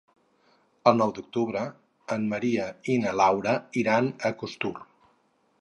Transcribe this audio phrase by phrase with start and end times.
[0.91, 1.61] El nou d'octubre
[2.17, 2.65] en Maria
[2.95, 3.55] i na Laura
[3.85, 4.77] iran a Costur.